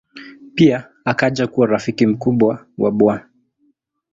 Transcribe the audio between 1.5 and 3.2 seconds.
rafiki mkubwa wa Bw.